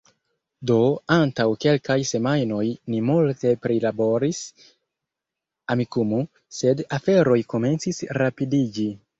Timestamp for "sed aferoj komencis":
6.63-8.05